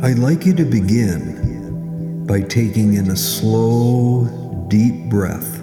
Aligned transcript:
I'd 0.00 0.20
like 0.20 0.46
you 0.46 0.54
to 0.54 0.64
begin 0.64 2.24
by 2.24 2.42
taking 2.42 2.94
in 2.94 3.10
a 3.10 3.16
slow, 3.16 4.26
deep 4.68 5.10
breath 5.10 5.56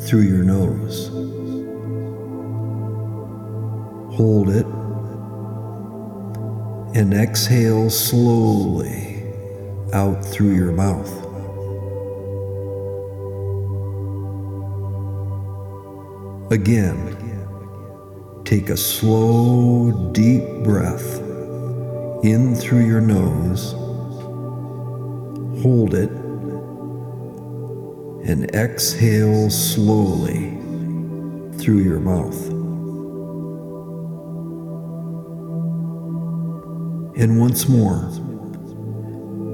through 0.00 0.22
your 0.22 0.42
nose. 0.42 1.08
Hold 4.16 4.48
it 4.48 4.64
and 6.98 7.12
exhale 7.12 7.90
slowly 7.90 9.22
out 9.92 10.24
through 10.24 10.54
your 10.54 10.72
mouth. 10.72 11.12
Again, 16.50 18.42
take 18.46 18.70
a 18.70 18.76
slow, 18.78 20.10
deep 20.12 20.64
breath 20.64 21.33
in 22.24 22.54
through 22.54 22.86
your 22.86 23.02
nose, 23.02 23.72
hold 25.62 25.92
it, 25.92 26.10
and 28.26 28.50
exhale 28.54 29.50
slowly 29.50 30.52
through 31.58 31.80
your 31.80 32.00
mouth. 32.00 32.48
And 37.18 37.38
once 37.38 37.68
more, 37.68 38.08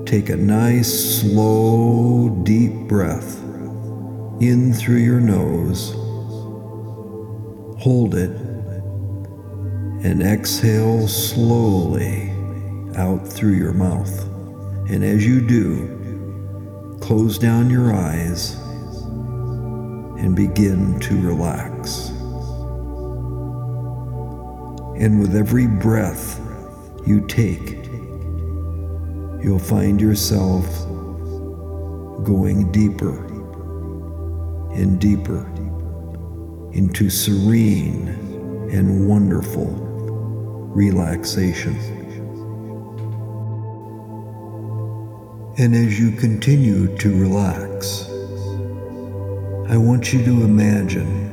take 0.06 0.28
a 0.28 0.36
nice, 0.36 1.22
slow, 1.22 2.28
deep 2.44 2.72
breath 2.86 3.42
in 4.40 4.72
through 4.72 4.98
your 4.98 5.18
nose, 5.20 5.90
hold 7.82 8.14
it, 8.14 8.30
and 10.04 10.22
exhale 10.22 11.08
slowly 11.08 12.30
out 13.00 13.26
through 13.26 13.54
your 13.54 13.72
mouth. 13.72 14.22
And 14.90 15.02
as 15.02 15.26
you 15.26 15.40
do, 15.40 16.98
close 17.00 17.38
down 17.38 17.70
your 17.70 17.94
eyes 17.94 18.54
and 20.20 20.36
begin 20.36 21.00
to 21.00 21.18
relax. 21.20 22.10
And 25.00 25.18
with 25.18 25.34
every 25.34 25.66
breath 25.66 26.38
you 27.06 27.26
take, 27.26 27.86
you'll 29.42 29.58
find 29.58 29.98
yourself 29.98 30.66
going 32.22 32.70
deeper 32.70 33.24
and 34.74 35.00
deeper 35.00 35.46
into 36.72 37.08
serene 37.08 38.08
and 38.70 39.08
wonderful 39.08 39.68
relaxation. 40.74 41.99
And 45.60 45.74
as 45.74 46.00
you 46.00 46.10
continue 46.12 46.96
to 46.96 47.20
relax, 47.20 48.08
I 49.70 49.76
want 49.76 50.10
you 50.10 50.24
to 50.24 50.42
imagine 50.42 51.28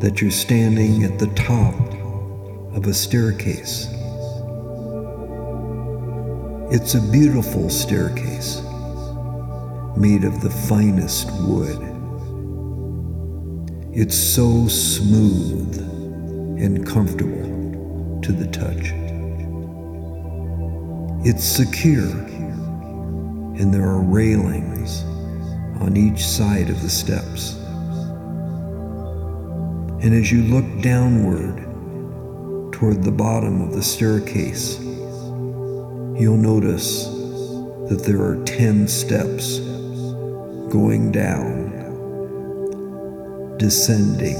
that 0.00 0.20
you're 0.20 0.30
standing 0.30 1.04
at 1.04 1.18
the 1.18 1.28
top 1.28 1.74
of 2.76 2.84
a 2.84 2.92
staircase. 2.92 3.86
It's 6.70 6.94
a 6.94 7.00
beautiful 7.10 7.70
staircase 7.70 8.60
made 9.96 10.24
of 10.24 10.42
the 10.42 10.50
finest 10.68 11.30
wood. 11.44 11.78
It's 13.94 14.14
so 14.14 14.68
smooth 14.68 15.78
and 16.60 16.86
comfortable 16.86 18.20
to 18.20 18.30
the 18.30 18.46
touch. 18.48 18.92
It's 21.26 21.42
secure, 21.42 22.28
and 23.60 23.74
there 23.74 23.84
are 23.84 24.00
railings 24.00 25.02
on 25.82 25.94
each 25.94 26.24
side 26.24 26.70
of 26.70 26.80
the 26.80 26.88
steps. 26.88 27.56
And 30.02 30.14
as 30.14 30.32
you 30.32 30.44
look 30.44 30.64
downward 30.80 31.56
toward 32.72 33.02
the 33.02 33.12
bottom 33.12 33.60
of 33.60 33.74
the 33.74 33.82
staircase, 33.82 34.78
you'll 34.78 36.38
notice 36.38 37.04
that 37.90 38.02
there 38.06 38.22
are 38.22 38.42
10 38.46 38.88
steps 38.88 39.58
going 40.72 41.12
down, 41.12 41.68
descending 43.58 44.38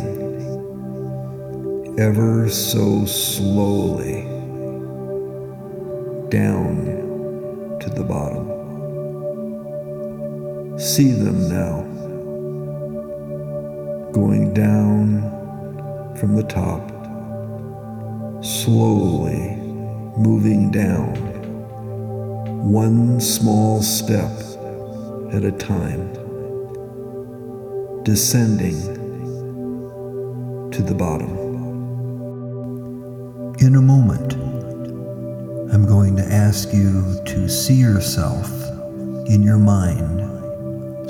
ever 1.99 2.49
so 2.49 3.05
slowly 3.05 4.23
down 6.31 6.87
to 7.81 7.91
the 7.91 8.03
bottom. 8.03 8.60
See 10.81 11.11
them 11.11 11.47
now, 11.51 11.83
going 14.13 14.55
down 14.55 16.17
from 16.17 16.35
the 16.37 16.43
top, 16.43 16.89
slowly 18.43 19.57
moving 20.17 20.71
down, 20.71 21.15
one 22.73 23.21
small 23.21 23.83
step 23.83 24.31
at 25.35 25.45
a 25.45 25.53
time, 25.53 26.15
descending 28.03 28.81
to 30.71 30.83
the 30.83 30.95
bottom. 30.95 31.37
In 33.59 33.77
a 33.77 33.83
moment, 33.83 34.33
I'm 35.75 35.85
going 35.85 36.17
to 36.17 36.25
ask 36.25 36.73
you 36.73 37.21
to 37.27 37.51
see 37.51 37.75
yourself 37.75 38.51
in 39.27 39.43
your 39.43 39.59
mind 39.59 40.40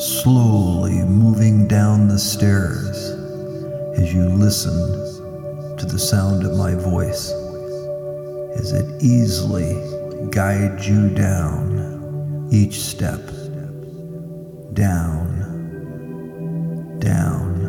slowly 0.00 1.02
moving 1.02 1.68
down 1.68 2.08
the 2.08 2.18
stairs 2.18 2.96
as 3.98 4.14
you 4.14 4.30
listen 4.30 4.72
to 5.76 5.84
the 5.84 5.98
sound 5.98 6.46
of 6.46 6.56
my 6.56 6.74
voice 6.74 7.30
as 8.58 8.72
it 8.72 9.02
easily 9.02 9.74
guides 10.30 10.88
you 10.88 11.10
down 11.10 12.48
each 12.50 12.80
step, 12.80 13.20
down, 14.72 15.28
down, 16.98 17.60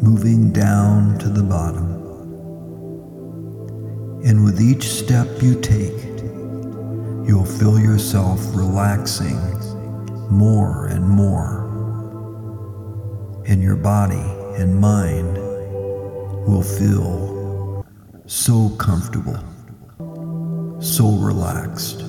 moving 0.00 0.52
down 0.52 1.18
to 1.18 1.28
the 1.30 1.42
bottom. 1.42 1.90
And 4.24 4.44
with 4.44 4.60
each 4.60 4.84
step 4.84 5.26
you 5.42 5.60
take, 5.60 6.00
you'll 7.26 7.44
feel 7.44 7.76
yourself 7.76 8.38
relaxing 8.54 9.36
more 10.32 10.86
and 10.86 11.08
more. 11.08 11.68
And 13.46 13.62
your 13.62 13.76
body 13.76 14.24
and 14.56 14.80
mind 14.80 15.36
will 16.46 16.62
feel 16.62 17.84
so 18.26 18.70
comfortable, 18.78 19.38
so 20.80 21.10
relaxed. 21.18 22.00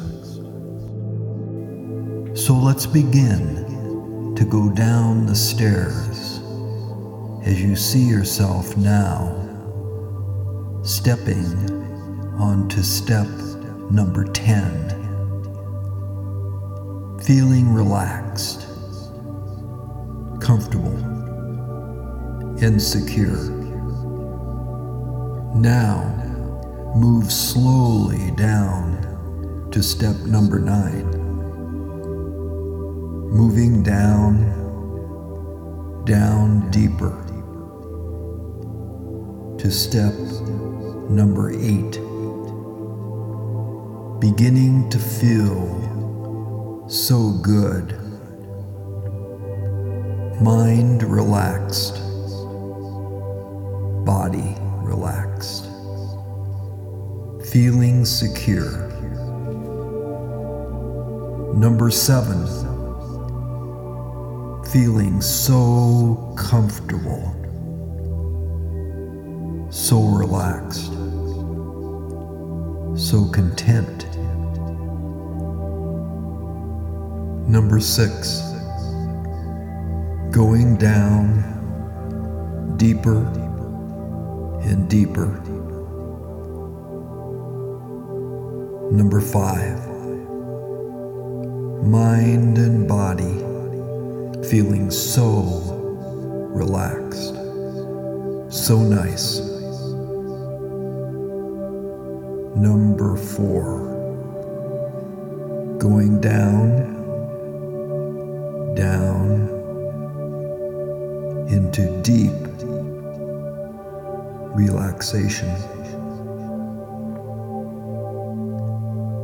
So 2.36 2.56
let's 2.56 2.86
begin 2.86 4.36
to 4.36 4.46
go 4.46 4.72
down 4.72 5.26
the 5.26 5.36
stairs 5.36 6.40
as 7.46 7.62
you 7.62 7.76
see 7.76 8.04
yourself 8.04 8.76
now 8.78 9.40
stepping 10.84 11.46
on 12.40 12.68
to 12.70 12.84
step 12.84 13.28
number 13.92 14.26
10. 14.26 15.03
Feeling 17.26 17.74
relaxed, 17.74 18.68
comfortable, 20.42 20.98
and 22.62 22.82
secure. 22.82 23.50
Now, 25.56 26.04
move 26.98 27.32
slowly 27.32 28.32
down 28.32 29.70
to 29.72 29.82
step 29.82 30.18
number 30.26 30.60
9. 30.60 31.06
Moving 33.32 33.84
down, 33.84 34.44
down 36.04 36.70
deeper 36.72 37.18
to 39.60 39.72
step 39.72 40.14
number 41.10 41.52
8 41.52 42.00
beginning 44.20 44.90
to 44.90 45.00
feel 45.00 46.03
so 46.88 47.32
good. 47.42 47.98
Mind 50.42 51.04
relaxed, 51.04 51.96
body 54.06 54.56
relaxed, 54.82 55.66
feeling 57.52 58.06
secure. 58.06 58.90
Number 61.54 61.90
seven, 61.92 62.46
feeling 64.66 65.22
so 65.22 66.34
comfortable, 66.38 67.30
so 69.72 70.02
relaxed 70.02 70.92
so 72.96 73.26
content. 73.26 74.13
Number 77.48 77.80
six, 77.80 78.42
going 80.32 80.78
down 80.78 81.44
deeper 82.78 83.26
and 84.64 84.90
deeper. 84.90 85.28
Number 88.92 89.20
five, 89.22 89.88
mind 91.86 92.58
and 92.58 92.88
body 92.88 93.40
feeling 94.48 94.90
so 94.90 95.42
relaxed, 96.54 97.36
so 98.50 98.82
nice. 98.82 99.40
Number 102.56 103.18
four, 103.18 103.80
going 105.80 106.22
down, 106.22 106.93
down 108.76 109.50
into 111.50 112.02
deep 112.02 112.32
relaxation. 114.56 115.50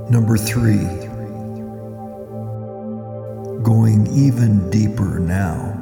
Number 0.10 0.38
three, 0.38 0.86
going 3.63 4.07
even 4.07 4.69
deeper 4.69 5.19
now, 5.19 5.75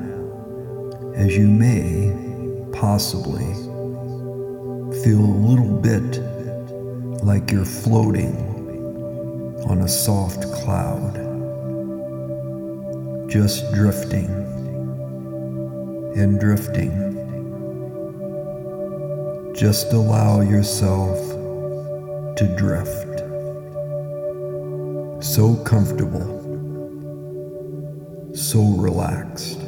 as 1.16 1.38
you 1.38 1.48
may 1.48 2.12
possibly 2.74 3.46
feel 5.04 5.19
a 5.19 5.38
little 5.48 5.78
bit 5.80 6.22
like 7.24 7.52
you're 7.52 7.66
floating 7.66 8.36
on 9.69 9.81
a 9.81 9.88
soft 9.88 10.44
cloud, 10.52 11.27
just 13.28 13.70
drifting 13.74 14.30
and 16.16 16.40
drifting. 16.40 17.14
Just 19.54 19.92
allow 19.92 20.40
yourself 20.40 21.18
to 22.38 22.56
drift. 22.58 23.20
So 25.24 25.56
comfortable, 25.66 26.26
so 28.34 28.62
relaxed. 28.78 29.60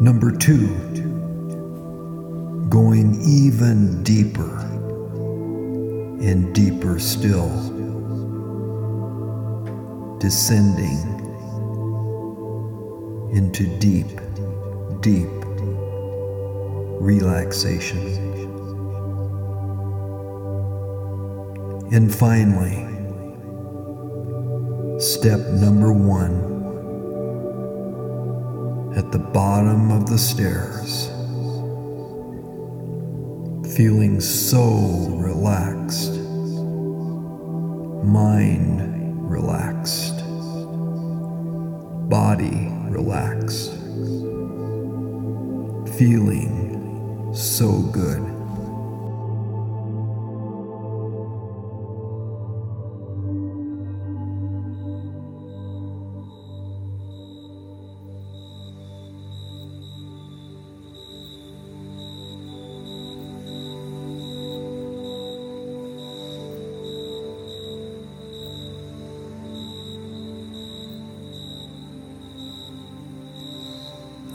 Number 0.00 0.30
two, 0.30 0.68
going 2.68 3.20
even 3.22 4.02
deeper 4.04 4.58
and 6.20 6.54
deeper 6.54 6.98
still, 6.98 7.73
descending 10.18 11.00
into 13.34 13.66
deep, 13.78 14.06
deep 15.00 15.28
relaxation. 17.00 17.98
And 21.92 22.12
finally, 22.14 22.84
step 25.00 25.40
number 25.60 25.92
one 25.92 26.52
at 28.96 29.10
the 29.12 29.18
bottom 29.18 29.90
of 29.90 30.08
the 30.08 30.18
stairs, 30.18 31.08
feeling 33.76 34.20
so 34.20 34.62
relaxed, 35.10 36.12
mind 38.04 38.93
relaxed, 39.34 40.18
body 42.08 42.68
relaxed, 42.88 43.72
feeling 45.98 47.32
so 47.34 47.82
good. 47.92 48.22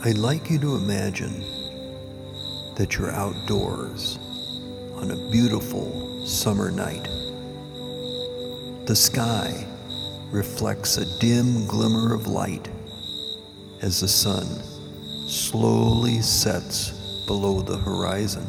I'd 0.02 0.16
like 0.16 0.48
you 0.48 0.58
to 0.60 0.76
imagine 0.76 1.44
that 2.76 2.96
you're 2.96 3.10
outdoors 3.10 4.18
on 4.94 5.10
a 5.10 5.30
beautiful 5.30 6.26
summer 6.26 6.70
night. 6.70 7.04
The 8.86 8.96
sky 8.96 9.66
reflects 10.32 10.96
a 10.96 11.18
dim 11.18 11.66
glimmer 11.66 12.14
of 12.14 12.26
light 12.26 12.66
as 13.82 14.00
the 14.00 14.08
sun 14.08 14.46
slowly 15.28 16.22
sets 16.22 17.26
below 17.26 17.60
the 17.60 17.76
horizon. 17.76 18.46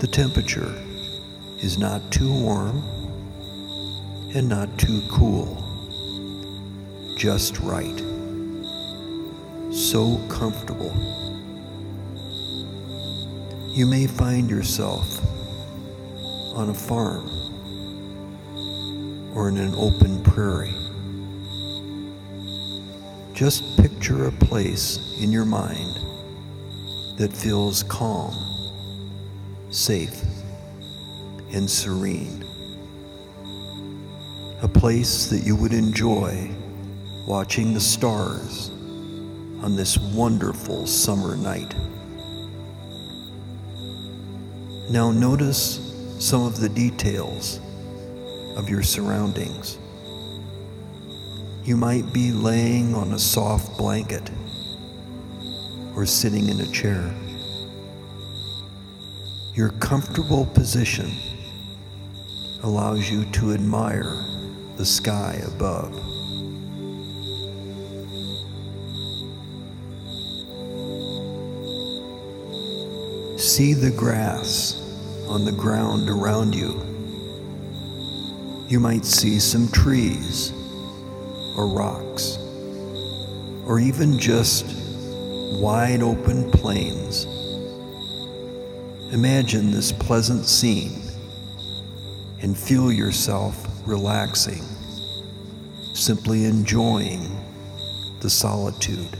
The 0.00 0.08
temperature 0.08 0.74
is 1.62 1.78
not 1.78 2.10
too 2.10 2.32
warm 2.42 2.82
and 4.34 4.48
not 4.48 4.76
too 4.80 5.00
cool, 5.12 5.62
just 7.16 7.60
right. 7.60 8.03
So 9.74 10.18
comfortable 10.28 10.94
you 13.74 13.86
may 13.86 14.06
find 14.06 14.48
yourself 14.48 15.20
on 16.54 16.70
a 16.70 16.74
farm 16.74 17.28
or 19.34 19.48
in 19.48 19.58
an 19.58 19.74
open 19.74 20.22
prairie. 20.22 20.72
Just 23.34 23.76
picture 23.76 24.28
a 24.28 24.30
place 24.30 25.20
in 25.20 25.32
your 25.32 25.44
mind 25.44 25.98
that 27.18 27.32
feels 27.32 27.82
calm, 27.82 28.32
safe, 29.70 30.22
and 31.52 31.68
serene. 31.68 32.44
A 34.62 34.68
place 34.68 35.26
that 35.26 35.42
you 35.44 35.56
would 35.56 35.72
enjoy 35.72 36.48
watching 37.26 37.74
the 37.74 37.80
stars 37.80 38.70
on 39.64 39.74
this 39.76 39.96
wonderful 39.96 40.86
summer 40.86 41.36
night. 41.38 41.74
Now 44.90 45.10
notice 45.10 45.80
some 46.18 46.44
of 46.44 46.60
the 46.60 46.68
details 46.68 47.60
of 48.58 48.68
your 48.68 48.82
surroundings. 48.82 49.78
You 51.64 51.78
might 51.78 52.12
be 52.12 52.30
laying 52.30 52.94
on 52.94 53.14
a 53.14 53.18
soft 53.18 53.78
blanket 53.78 54.30
or 55.96 56.04
sitting 56.04 56.50
in 56.50 56.60
a 56.60 56.70
chair. 56.70 57.10
Your 59.54 59.70
comfortable 59.80 60.44
position 60.44 61.10
allows 62.62 63.10
you 63.10 63.24
to 63.32 63.54
admire 63.54 64.12
the 64.76 64.84
sky 64.84 65.40
above. 65.54 66.13
See 73.44 73.74
the 73.74 73.90
grass 73.90 74.80
on 75.28 75.44
the 75.44 75.52
ground 75.52 76.08
around 76.08 76.54
you. 76.54 76.80
You 78.68 78.80
might 78.80 79.04
see 79.04 79.38
some 79.38 79.68
trees 79.68 80.50
or 81.54 81.68
rocks 81.68 82.38
or 83.66 83.78
even 83.78 84.18
just 84.18 84.64
wide 85.60 86.02
open 86.02 86.50
plains. 86.52 87.26
Imagine 89.12 89.70
this 89.70 89.92
pleasant 89.92 90.46
scene 90.46 91.02
and 92.40 92.56
feel 92.56 92.90
yourself 92.90 93.68
relaxing, 93.86 94.62
simply 95.92 96.46
enjoying 96.46 97.28
the 98.20 98.30
solitude. 98.30 99.18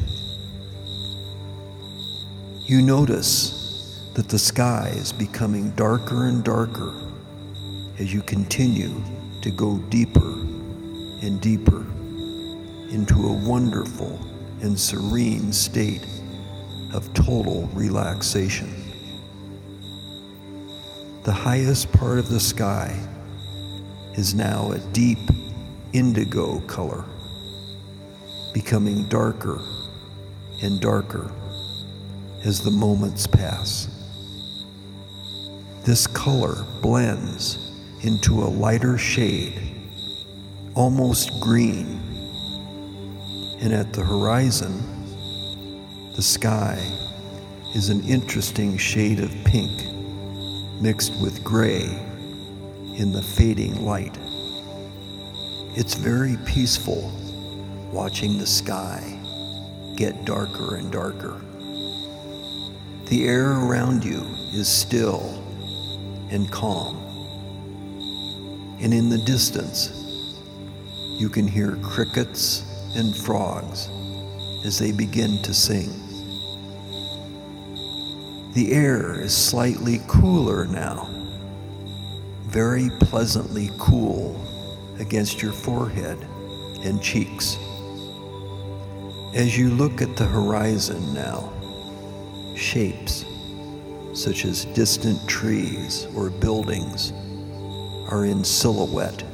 You 2.67 2.81
notice 2.81 3.64
that 4.15 4.29
the 4.29 4.39
sky 4.39 4.93
is 4.97 5.13
becoming 5.13 5.71
darker 5.71 6.27
and 6.27 6.45
darker 6.45 6.95
as 7.99 8.15
you 8.15 8.23
continue 8.23 9.03
to 9.43 9.51
go 9.51 9.79
deeper 9.89 10.33
and 11.23 11.41
deeper 11.41 11.85
into 12.91 13.27
a 13.27 13.49
wonderful 13.49 14.19
and 14.63 14.79
serene 14.79 15.53
state 15.53 16.07
of 16.93 17.13
total 17.13 17.69
relaxation. 17.75 18.73
The 21.25 21.33
highest 21.33 21.91
part 21.93 22.19
of 22.19 22.29
the 22.29 22.39
sky 22.39 22.97
is 24.15 24.33
now 24.33 24.71
a 24.71 24.79
deep 24.93 25.19
indigo 25.93 26.61
color, 26.69 27.05
becoming 28.53 29.09
darker 29.09 29.59
and 30.63 30.81
darker 30.81 31.33
as 32.45 32.61
the 32.61 32.71
moments 32.71 33.27
pass. 33.27 33.94
This 35.85 36.07
color 36.07 36.65
blends 36.81 37.59
into 38.01 38.43
a 38.43 38.49
lighter 38.49 38.97
shade, 38.97 39.61
almost 40.75 41.39
green, 41.43 42.01
and 43.61 43.71
at 43.71 43.93
the 43.93 44.03
horizon, 44.03 44.83
the 46.17 46.23
sky 46.23 46.79
is 47.75 47.91
an 47.91 48.03
interesting 48.05 48.79
shade 48.79 49.21
of 49.21 49.31
pink 49.45 49.71
mixed 50.81 51.21
with 51.21 51.45
gray 51.45 51.83
in 52.97 53.13
the 53.13 53.23
fading 53.23 53.85
light. 53.85 54.17
It's 55.77 55.97
very 55.97 56.39
peaceful 56.47 57.13
watching 57.93 58.39
the 58.39 58.47
sky 58.47 59.19
get 59.97 60.25
darker 60.25 60.77
and 60.77 60.91
darker. 60.91 61.39
The 63.11 63.27
air 63.27 63.51
around 63.51 64.03
you 64.03 64.23
is 64.55 64.67
still 64.67 65.44
and 66.35 66.51
calm. 66.51 66.97
And 68.81 68.93
in 68.93 69.09
the 69.09 69.19
distance, 69.19 69.91
you 71.19 71.29
can 71.29 71.47
hear 71.47 71.77
crickets 71.77 72.63
and 72.97 73.17
frogs 73.17 73.89
as 74.65 74.79
they 74.79 74.93
begin 74.93 75.41
to 75.43 75.55
sing. 75.55 75.89
The 78.55 78.73
air 78.73 79.21
is 79.21 79.35
slightly 79.35 80.01
cooler 80.09 80.67
now, 80.67 81.09
very 82.47 82.91
pleasantly 83.01 83.71
cool 83.79 84.41
against 84.99 85.41
your 85.41 85.53
forehead 85.53 86.19
and 86.85 87.03
cheeks. 87.03 87.57
As 89.35 89.57
you 89.57 89.71
look 89.71 90.03
at 90.03 90.17
the 90.17 90.27
horizon 90.27 91.15
now, 91.15 91.53
shapes 92.57 93.25
such 94.15 94.45
as 94.45 94.65
distant 94.67 95.29
trees 95.29 96.07
or 96.17 96.31
buildings 96.31 97.13
are 98.11 98.25
in 98.25 98.45
silhouette. 98.45 99.25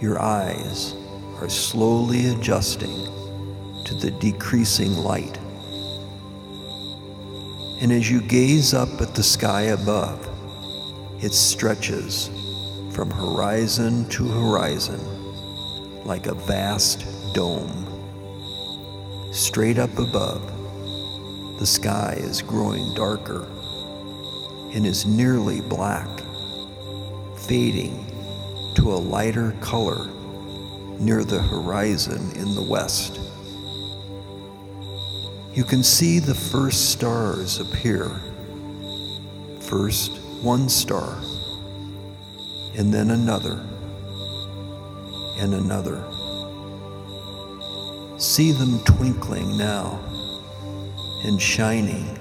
Your 0.00 0.20
eyes 0.20 0.94
are 1.40 1.48
slowly 1.48 2.28
adjusting 2.28 3.04
to 3.84 3.94
the 4.00 4.10
decreasing 4.20 4.94
light. 4.96 5.38
And 7.80 7.92
as 7.92 8.10
you 8.10 8.20
gaze 8.22 8.72
up 8.72 9.00
at 9.00 9.14
the 9.14 9.22
sky 9.22 9.62
above, 9.62 10.26
it 11.22 11.32
stretches 11.32 12.30
from 12.90 13.10
horizon 13.10 14.08
to 14.10 14.26
horizon 14.26 15.00
like 16.04 16.26
a 16.26 16.34
vast 16.34 17.04
dome. 17.34 17.80
Straight 19.32 19.78
up 19.78 19.98
above, 19.98 20.42
the 21.58 21.66
sky 21.66 22.16
is 22.18 22.42
growing 22.42 22.94
darker 22.94 23.46
and 24.74 24.84
is 24.84 25.06
nearly 25.06 25.60
black, 25.60 26.08
fading 27.46 28.04
to 28.74 28.92
a 28.92 28.98
lighter 28.98 29.52
color 29.60 30.08
near 30.98 31.22
the 31.22 31.40
horizon 31.40 32.32
in 32.36 32.54
the 32.56 32.66
west. 32.68 33.20
You 35.54 35.62
can 35.62 35.84
see 35.84 36.18
the 36.18 36.34
first 36.34 36.90
stars 36.90 37.60
appear. 37.60 38.10
First, 39.60 40.18
one 40.42 40.68
star, 40.68 41.22
and 42.76 42.92
then 42.92 43.10
another, 43.10 43.64
and 45.38 45.54
another. 45.54 46.04
See 48.18 48.50
them 48.50 48.80
twinkling 48.80 49.56
now 49.56 50.00
and 51.24 51.40
shining 51.40 52.18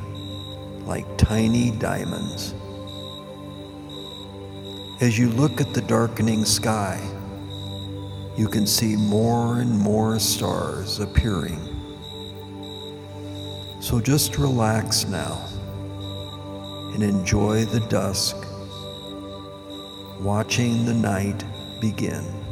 like 0.86 1.06
tiny 1.18 1.72
diamonds. 1.72 2.54
As 5.02 5.20
you 5.20 5.30
look 5.30 5.60
at 5.60 5.74
the 5.74 5.82
darkening 5.82 6.46
sky, 6.46 7.02
you 8.38 8.48
can 8.48 8.66
see 8.66 8.96
more 8.96 9.60
and 9.60 9.78
more 9.78 10.20
stars 10.20 11.00
appearing. 11.00 11.60
So 13.80 14.00
just 14.00 14.38
relax 14.38 15.06
now 15.06 15.46
and 16.94 17.04
enjoy 17.04 17.66
the 17.66 17.82
dusk, 17.82 18.38
watching 20.22 20.86
the 20.86 20.94
night 20.94 21.44
begin. 21.82 22.43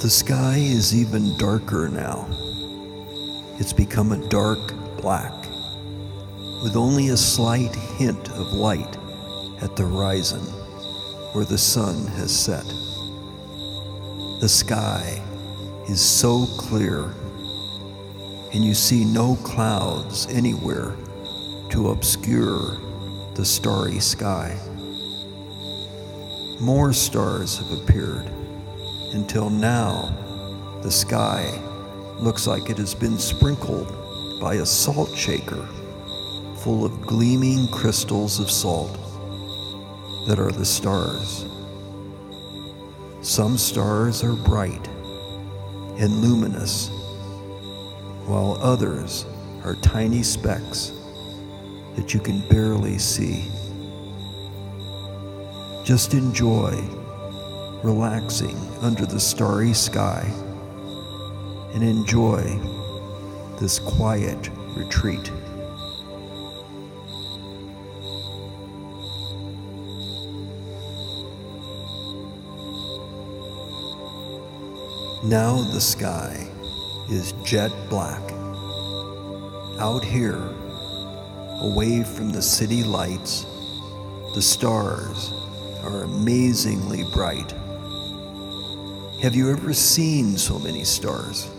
The 0.00 0.08
sky 0.08 0.58
is 0.58 0.94
even 0.94 1.36
darker 1.38 1.88
now. 1.88 2.28
It's 3.58 3.72
become 3.72 4.12
a 4.12 4.28
dark 4.28 4.72
black, 4.96 5.32
with 6.62 6.76
only 6.76 7.08
a 7.08 7.16
slight 7.16 7.74
hint 7.74 8.30
of 8.30 8.52
light 8.52 8.96
at 9.60 9.74
the 9.74 9.82
horizon 9.82 10.38
where 11.32 11.44
the 11.44 11.58
sun 11.58 12.06
has 12.12 12.30
set. 12.30 12.64
The 14.40 14.48
sky 14.48 15.20
is 15.88 16.00
so 16.00 16.46
clear, 16.56 17.12
and 18.54 18.64
you 18.64 18.74
see 18.74 19.04
no 19.04 19.34
clouds 19.42 20.28
anywhere 20.30 20.94
to 21.70 21.88
obscure 21.90 22.78
the 23.34 23.44
starry 23.44 23.98
sky. 23.98 24.56
More 26.60 26.92
stars 26.92 27.58
have 27.58 27.72
appeared 27.72 28.30
until 29.12 29.50
now, 29.50 30.14
the 30.82 30.90
sky 30.90 31.60
looks 32.18 32.46
like 32.46 32.68
it 32.68 32.78
has 32.78 32.94
been 32.94 33.18
sprinkled 33.18 33.92
by 34.40 34.54
a 34.54 34.66
salt 34.66 35.16
shaker 35.16 35.68
full 36.58 36.84
of 36.84 37.00
gleaming 37.02 37.68
crystals 37.68 38.40
of 38.40 38.50
salt 38.50 38.92
that 40.26 40.38
are 40.38 40.52
the 40.52 40.64
stars. 40.64 41.46
Some 43.22 43.56
stars 43.56 44.22
are 44.22 44.34
bright 44.34 44.86
and 45.98 46.20
luminous, 46.20 46.88
while 48.26 48.58
others 48.60 49.24
are 49.64 49.74
tiny 49.76 50.22
specks 50.22 50.92
that 51.96 52.12
you 52.12 52.20
can 52.20 52.46
barely 52.48 52.98
see. 52.98 53.44
Just 55.84 56.14
enjoy 56.14 56.74
relaxing 57.82 58.56
under 58.80 59.06
the 59.06 59.20
starry 59.20 59.72
sky 59.72 60.28
and 61.74 61.82
enjoy 61.82 62.42
this 63.60 63.78
quiet 63.78 64.50
retreat. 64.76 65.30
Now 75.24 75.62
the 75.72 75.80
sky 75.80 76.48
is 77.10 77.32
jet 77.44 77.72
black. 77.90 78.22
Out 79.80 80.04
here, 80.04 80.54
away 81.60 82.02
from 82.02 82.30
the 82.30 82.40
city 82.40 82.82
lights, 82.82 83.44
the 84.34 84.42
stars 84.42 85.32
are 85.82 86.04
amazingly 86.04 87.04
bright. 87.12 87.52
Have 89.22 89.34
you 89.34 89.50
ever 89.50 89.72
seen 89.72 90.38
so 90.38 90.60
many 90.60 90.84
stars? 90.84 91.50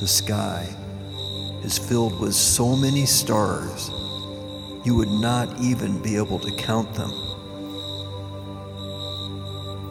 The 0.00 0.06
sky 0.08 0.66
is 1.62 1.78
filled 1.78 2.18
with 2.18 2.34
so 2.34 2.74
many 2.74 3.06
stars, 3.06 3.88
you 4.84 4.96
would 4.96 5.12
not 5.12 5.60
even 5.60 6.02
be 6.02 6.16
able 6.16 6.40
to 6.40 6.50
count 6.56 6.92
them. 6.94 7.12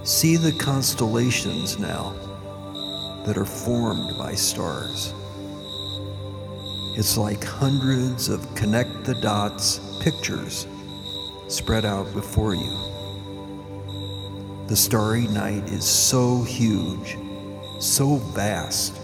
See 0.04 0.36
the 0.36 0.52
constellations 0.60 1.80
now 1.80 2.14
that 3.26 3.38
are 3.38 3.46
formed 3.46 4.18
by 4.18 4.36
stars. 4.36 5.14
It's 6.98 7.16
like 7.16 7.42
hundreds 7.46 8.28
of 8.28 8.54
connect 8.54 9.06
the 9.06 9.16
dots 9.16 9.80
pictures 10.02 10.68
spread 11.48 11.86
out 11.86 12.12
before 12.14 12.54
you. 12.54 12.93
The 14.67 14.77
starry 14.77 15.27
night 15.27 15.70
is 15.74 15.84
so 15.84 16.41
huge, 16.43 17.17
so 17.82 18.15
vast. 18.34 18.98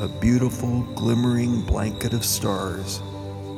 A 0.00 0.08
beautiful, 0.20 0.82
glimmering 0.94 1.62
blanket 1.62 2.12
of 2.12 2.22
stars 2.22 3.00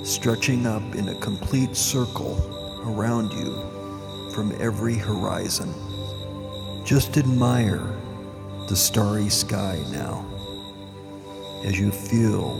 stretching 0.04 0.66
up 0.66 0.94
in 0.94 1.08
a 1.08 1.16
complete 1.16 1.74
circle 1.74 2.38
around 2.86 3.32
you 3.32 4.30
from 4.32 4.54
every 4.60 4.94
horizon. 4.94 5.74
Just 6.84 7.18
admire 7.18 7.92
the 8.68 8.76
starry 8.76 9.28
sky 9.28 9.82
now 9.90 10.24
as 11.64 11.78
you 11.78 11.90
feel 11.90 12.54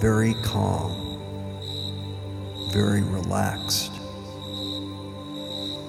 very 0.00 0.32
calm, 0.42 1.18
very 2.72 3.02
relaxed, 3.02 3.92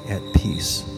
at 0.09 0.21
peace. 0.33 0.90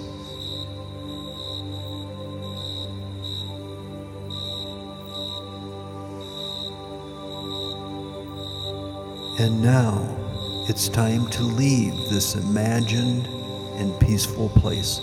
And 9.39 9.63
now 9.63 10.15
it's 10.69 10.87
time 10.87 11.27
to 11.31 11.41
leave 11.41 11.95
this 12.11 12.35
imagined 12.35 13.25
and 13.77 13.99
peaceful 13.99 14.49
place 14.49 15.01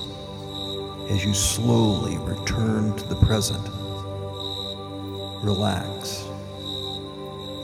as 1.10 1.24
you 1.24 1.34
slowly 1.34 2.16
return 2.18 2.96
to 2.96 3.08
the 3.08 3.16
present. 3.16 3.68
Relax, 5.42 6.28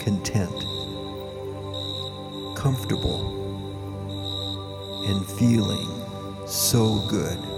content, 0.03 0.51
comfortable, 2.57 3.37
and 5.07 5.25
feeling 5.39 5.89
so 6.49 7.07
good. 7.09 7.56